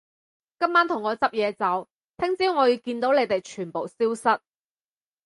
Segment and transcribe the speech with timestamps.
[0.57, 4.41] 今晚同我執嘢走，聽朝我要見到你哋全部消失